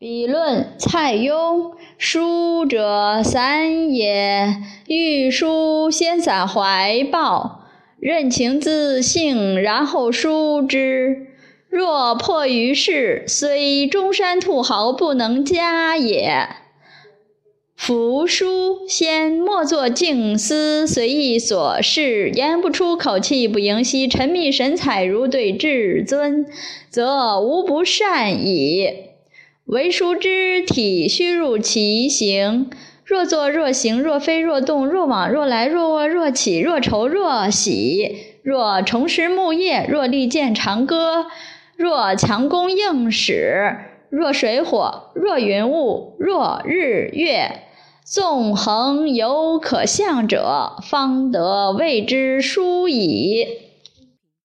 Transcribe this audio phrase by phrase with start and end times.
[0.00, 4.56] 笔论蔡邕，书者三也。
[4.88, 7.66] 欲书先散怀抱，
[7.98, 11.26] 任情自性，然后书之。
[11.68, 16.48] 若迫于事，虽中山兔毫不能加也。
[17.76, 26.46] 夫书先莫作静思，随意所事，言不出口，气不盈息，沉迷神采，如对至尊，
[26.88, 29.09] 则无不善矣。
[29.70, 32.70] 为书之体，须入其形。
[33.04, 41.26] 若坐若行，若飞若动，若往若来，若卧若起，若愁若喜，若重拾木叶，若利剑长戈，
[41.76, 43.76] 若强弓硬矢，
[44.10, 47.62] 若水火，若云雾，若日月，
[48.04, 53.46] 纵横有可象者，方得谓之书矣。